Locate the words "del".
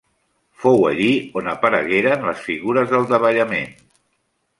2.95-3.05